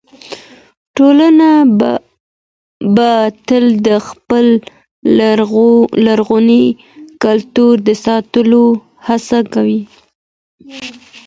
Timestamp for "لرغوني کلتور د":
6.05-7.89